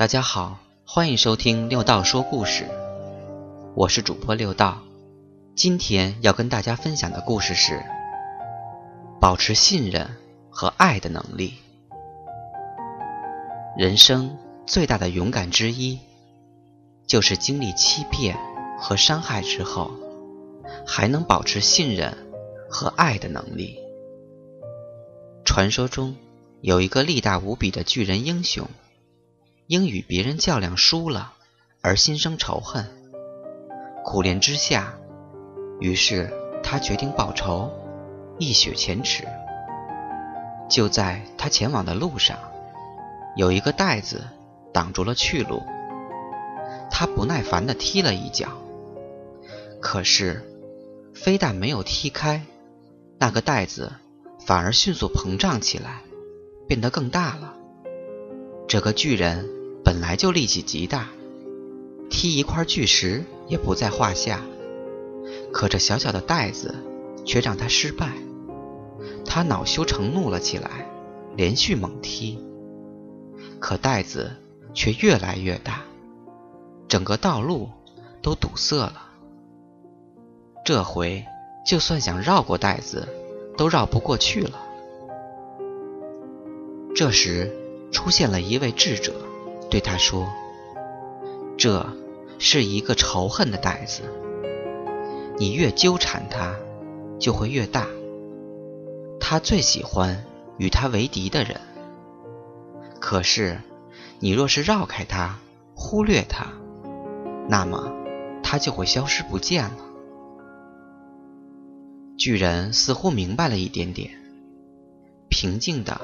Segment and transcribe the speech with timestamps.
[0.00, 2.66] 大家好，欢迎收听六道说故事，
[3.74, 4.80] 我是主播六道。
[5.54, 7.84] 今天要跟大家分享的故事是
[9.20, 10.08] 保持信任
[10.48, 11.52] 和爱的能力。
[13.76, 15.98] 人生最大的勇敢之一，
[17.06, 18.38] 就是经历欺骗
[18.78, 19.90] 和伤害之后，
[20.86, 22.16] 还能保持信任
[22.70, 23.78] 和爱的能力。
[25.44, 26.16] 传说中
[26.62, 28.66] 有一个力大无比的巨人英雄。
[29.70, 31.34] 因与别人较量输了
[31.80, 32.84] 而心生仇恨，
[34.04, 34.98] 苦练之下，
[35.78, 36.28] 于是
[36.60, 37.70] 他决定报仇，
[38.40, 39.22] 一雪前耻。
[40.68, 42.36] 就在他前往的路上，
[43.36, 44.24] 有一个袋子
[44.72, 45.62] 挡住了去路，
[46.90, 48.48] 他不耐烦地踢了一脚，
[49.80, 50.50] 可是
[51.14, 52.42] 非但没有踢开，
[53.20, 53.92] 那个袋子
[54.44, 56.00] 反而迅速膨胀起来，
[56.66, 57.54] 变得更大了。
[58.66, 59.59] 这个巨人。
[59.90, 61.08] 本来就力气极大，
[62.08, 64.40] 踢一块巨石也不在话下。
[65.52, 66.72] 可这小小的袋子
[67.26, 68.12] 却让他失败，
[69.24, 70.88] 他恼羞成怒了起来，
[71.34, 72.38] 连续猛踢。
[73.58, 74.30] 可袋子
[74.74, 75.80] 却越来越大，
[76.86, 77.68] 整个道路
[78.22, 79.08] 都堵塞了。
[80.64, 81.24] 这回
[81.66, 83.08] 就算想绕过袋子，
[83.56, 84.56] 都绕不过去了。
[86.94, 87.52] 这时
[87.90, 89.12] 出现了一位智者。
[89.70, 90.28] 对他说
[91.56, 91.86] ：“这
[92.38, 94.02] 是一个仇恨的袋子，
[95.38, 96.56] 你越纠缠它，
[97.20, 97.86] 就会越大。
[99.20, 100.24] 他最喜欢
[100.58, 101.60] 与他为敌的人。
[102.98, 103.60] 可是，
[104.18, 105.38] 你若是绕开它，
[105.74, 106.46] 忽略它，
[107.48, 107.92] 那么
[108.42, 109.76] 它就会消失不见了。”
[112.18, 114.10] 巨人似乎明白了一点点，
[115.28, 116.00] 平静地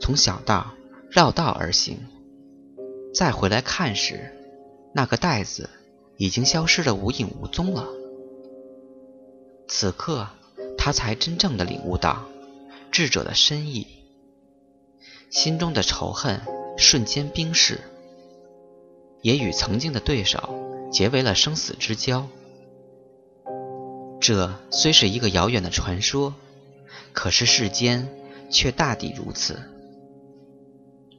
[0.00, 0.68] 从小道
[1.10, 1.98] 绕道而行。
[3.14, 4.32] 再回来看时，
[4.94, 5.70] 那个袋子
[6.16, 7.86] 已经消失得无影无踪了。
[9.66, 10.28] 此刻，
[10.76, 12.26] 他才真正的领悟到
[12.92, 13.86] 智者的深意，
[15.30, 16.40] 心中的仇恨
[16.76, 17.80] 瞬间冰释，
[19.22, 22.28] 也与曾经的对手结为了生死之交。
[24.20, 26.34] 这虽是一个遥远的传说，
[27.12, 28.08] 可是世间
[28.50, 29.58] 却大抵如此。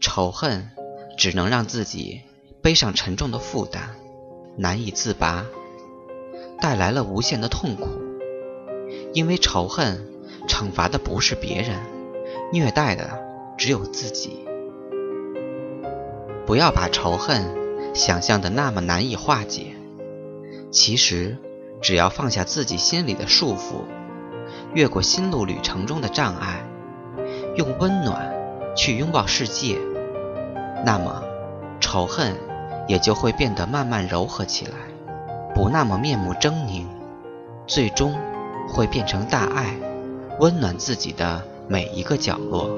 [0.00, 0.70] 仇恨。
[1.18, 2.22] 只能让自己
[2.62, 3.96] 背上沉重的负担，
[4.56, 5.44] 难以自拔，
[6.60, 7.88] 带来了无限的痛苦。
[9.12, 10.06] 因为仇恨
[10.46, 11.80] 惩罚的不是别人，
[12.52, 13.18] 虐待的
[13.58, 14.46] 只有自己。
[16.46, 17.44] 不要把仇恨
[17.94, 19.74] 想象的那么难以化解，
[20.70, 21.36] 其实
[21.82, 23.82] 只要放下自己心里的束缚，
[24.72, 26.64] 越过心路旅程中的障碍，
[27.56, 28.32] 用温暖
[28.76, 29.78] 去拥抱世界。
[30.84, 31.22] 那么，
[31.80, 32.34] 仇恨
[32.86, 34.72] 也就会变得慢慢柔和起来，
[35.54, 36.86] 不那么面目狰狞，
[37.66, 38.14] 最终
[38.68, 39.74] 会变成大爱，
[40.38, 42.70] 温暖自己的每一个角落。